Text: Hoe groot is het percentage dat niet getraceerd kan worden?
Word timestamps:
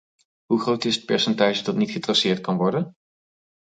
Hoe 0.45 0.59
groot 0.59 0.83
is 0.83 0.95
het 0.95 1.05
percentage 1.05 1.63
dat 1.63 1.75
niet 1.75 1.91
getraceerd 1.91 2.41
kan 2.41 2.57
worden? 2.57 2.95